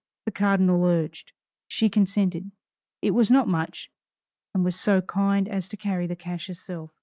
The 0.25 0.31
cardinal 0.31 0.83
urged. 0.83 1.31
She 1.67 1.87
consented 1.87 2.49
it 3.03 3.11
was 3.11 3.29
not 3.29 3.47
much 3.47 3.91
and 4.51 4.65
was 4.65 4.75
so 4.75 5.01
kind 5.03 5.47
as 5.47 5.67
to 5.67 5.77
carry 5.77 6.07
the 6.07 6.15
cash 6.15 6.47
herself. 6.47 6.89